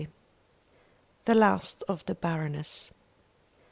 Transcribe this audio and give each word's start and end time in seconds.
THE 1.25 1.35
LAST 1.35 1.83
OF 1.87 2.03
THE 2.07 2.15
BARONESS. 2.15 2.91